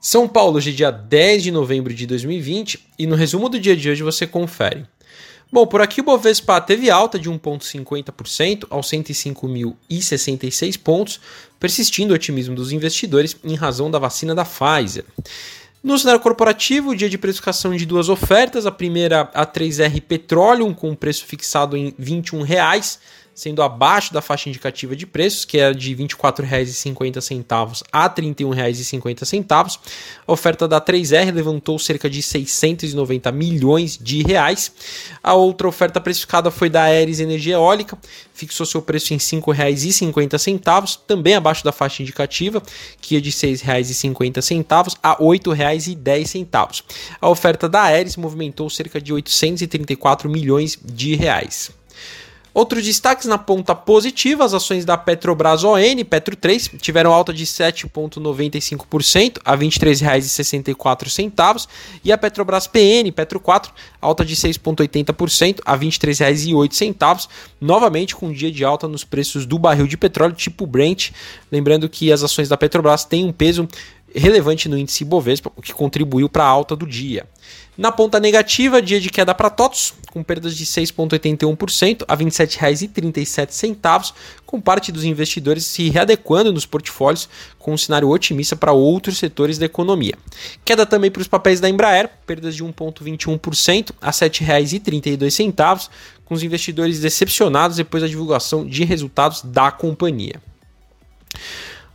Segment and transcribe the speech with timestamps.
[0.00, 3.76] São Paulo, hoje é dia 10 de novembro de 2020 e no resumo do dia
[3.76, 4.84] de hoje você confere.
[5.50, 11.20] Bom, por aqui o Bovespa teve alta de 1,50% aos 105.066 pontos,
[11.58, 15.04] persistindo o otimismo dos investidores em razão da vacina da Pfizer.
[15.82, 20.94] No cenário corporativo, dia de precificação de duas ofertas, a primeira a 3R Petroleum com
[20.94, 23.00] preço fixado em 21 reais,
[23.38, 29.78] sendo abaixo da faixa indicativa de preços, que era de R$ 24,50 a R$ 31,50.
[30.26, 34.72] A oferta da 3R levantou cerca de 690 milhões de reais.
[35.22, 37.96] A outra oferta precificada foi da Aeres Energia Eólica,
[38.34, 42.60] fixou seu preço em R$ 5,50, também abaixo da faixa indicativa,
[43.00, 46.82] que é de R$ 6,50 a R$ 8,10.
[47.20, 51.78] A oferta da Aeres movimentou cerca de 834 milhões de reais.
[52.58, 55.78] Outros destaques na ponta positiva, as ações da Petrobras ON,
[56.10, 61.68] Petro 3, tiveram alta de 7,95% a R$ 23,64
[62.02, 63.72] e a Petrobras PN, Petro 4,
[64.02, 67.28] alta de 6,80% a R$ 23,08,
[67.60, 71.12] novamente com um dia de alta nos preços do barril de petróleo tipo Brent.
[71.52, 73.68] Lembrando que as ações da Petrobras têm um peso
[74.14, 77.26] relevante no índice Bovespa, o que contribuiu para a alta do dia.
[77.78, 84.12] Na ponta negativa, dia de queda para TOTOS, com perdas de 6,81% a R$ 27,37,
[84.44, 89.58] com parte dos investidores se readequando nos portfólios com um cenário otimista para outros setores
[89.58, 90.14] da economia.
[90.64, 95.88] Queda também para os papéis da Embraer, perdas de 1,21% a R$ 7,32,
[96.24, 100.42] com os investidores decepcionados depois da divulgação de resultados da companhia.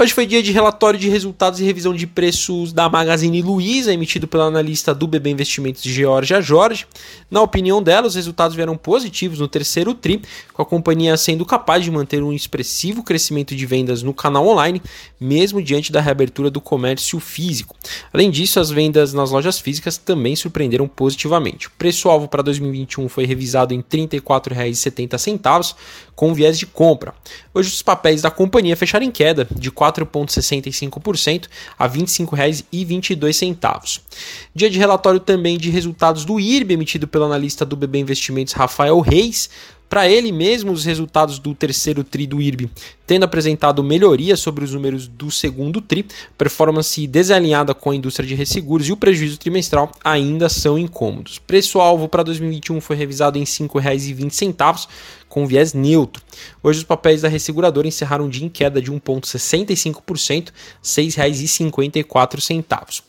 [0.00, 4.26] Hoje foi dia de relatório de resultados e revisão de preços da Magazine Luiza, emitido
[4.26, 6.86] pela analista do BB Investimentos Georgia Jorge.
[7.30, 10.22] Na opinião dela, os resultados vieram positivos no terceiro TRI,
[10.54, 14.80] com a companhia sendo capaz de manter um expressivo crescimento de vendas no canal online,
[15.20, 17.76] mesmo diante da reabertura do comércio físico.
[18.10, 21.66] Além disso, as vendas nas lojas físicas também surpreenderam positivamente.
[21.66, 25.74] O preço-alvo para 2021 foi revisado em R$ 34,70,
[26.16, 27.12] com viés de compra.
[27.52, 31.46] Hoje, os papéis da companhia fecharam em queda de 4 4,65%
[31.78, 34.00] a R$ 25,22.
[34.54, 39.00] Dia de relatório também de resultados do IRB, emitido pelo analista do BB Investimentos Rafael
[39.00, 39.48] Reis.
[39.90, 42.70] Para ele mesmo, os resultados do terceiro TRI do IRB
[43.10, 46.06] tendo apresentado melhoria sobre os números do segundo TRI,
[46.38, 51.40] performance desalinhada com a indústria de resseguros e o prejuízo trimestral ainda são incômodos.
[51.40, 54.86] Preço-alvo para 2021 foi revisado em R$ 5,20,
[55.28, 56.22] com viés neutro.
[56.62, 60.52] Hoje os papéis da resseguradora encerraram dia em queda de 1,65%, R$
[60.84, 63.02] 6,54.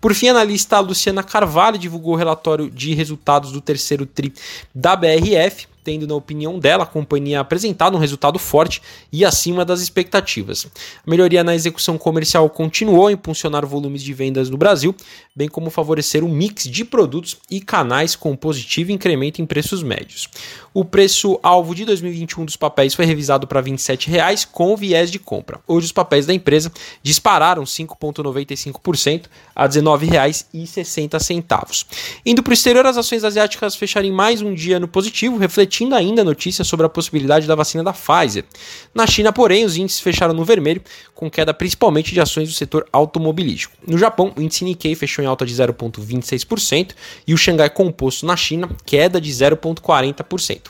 [0.00, 4.32] Por fim, a analista Luciana Carvalho divulgou o relatório de resultados do terceiro TRI
[4.72, 9.80] da BRF, tendo, na opinião dela, a companhia apresentado um resultado forte e acima das
[9.80, 10.66] expectativas.
[10.66, 14.94] A melhoria na execução comercial continuou a impulsionar volumes de vendas no Brasil,
[15.34, 20.28] bem como favorecer o mix de produtos e canais com positivo incremento em preços médios.
[20.74, 25.58] O preço-alvo de 2021 dos papéis foi revisado para R$ 27,00 com viés de compra.
[25.66, 26.70] Hoje os papéis da empresa
[27.02, 29.24] dispararam 5,95%
[29.56, 31.86] a R$ 19,60.
[32.26, 35.94] Indo para o exterior, as ações asiáticas fecharam mais um dia no positivo, refletindo refletindo
[35.94, 38.44] ainda notícias sobre a possibilidade da vacina da Pfizer.
[38.92, 40.82] Na China, porém, os índices fecharam no vermelho,
[41.14, 43.76] com queda principalmente de ações do setor automobilístico.
[43.86, 46.94] No Japão, o índice Nikkei fechou em alta de 0,26%
[47.26, 50.62] e o Xangai Composto na China, queda de 0,40%.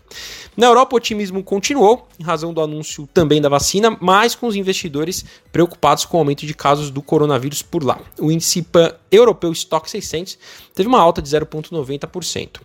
[0.56, 4.56] Na Europa, o otimismo continuou, em razão do anúncio também da vacina, mas com os
[4.56, 8.00] investidores preocupados com o aumento de casos do coronavírus por lá.
[8.18, 10.36] O índice PAN Europeu Stock 600
[10.74, 12.60] teve uma alta de 0,90%.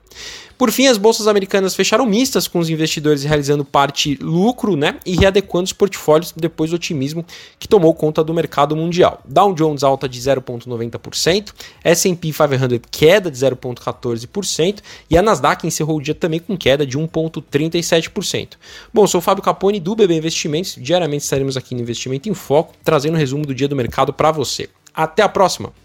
[0.64, 5.14] Por fim, as bolsas americanas fecharam mistas, com os investidores realizando parte lucro né, e
[5.14, 7.26] readequando os portfólios depois do otimismo
[7.60, 9.22] que tomou conta do mercado mundial.
[9.26, 11.52] Dow Jones alta de 0,90%,
[11.84, 14.80] S&P 500 queda de 0,14%
[15.10, 18.52] e a Nasdaq encerrou o dia também com queda de 1,37%.
[18.94, 22.74] Bom, sou o Fábio Capone do BB Investimentos, diariamente estaremos aqui no Investimento em Foco,
[22.86, 24.70] trazendo um resumo do dia do mercado para você.
[24.96, 25.83] Até a próxima!